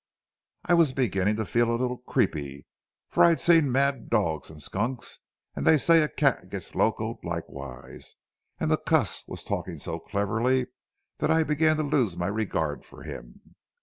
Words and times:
"I 0.65 0.73
was 0.73 0.93
beginning 0.93 1.35
to 1.35 1.45
feel 1.45 1.69
a 1.69 1.77
little 1.77 1.99
creepy, 1.99 2.65
for 3.11 3.23
I'd 3.23 3.39
seen 3.39 3.71
mad 3.71 4.09
dogs 4.09 4.49
and 4.49 4.59
skunks, 4.59 5.19
and 5.55 5.63
they 5.63 5.77
say 5.77 6.01
a 6.01 6.09
cat 6.09 6.49
gets 6.49 6.73
locoed 6.73 7.23
likewise, 7.23 8.15
and 8.59 8.71
the 8.71 8.77
cuss 8.77 9.23
was 9.27 9.43
talking 9.43 9.77
so 9.77 9.99
cleverly 9.99 10.65
that 11.19 11.29
I 11.29 11.43
began 11.43 11.77
to 11.77 11.83
lose 11.83 12.17
my 12.17 12.25
regard 12.25 12.83
for 12.83 13.03
him. 13.03 13.53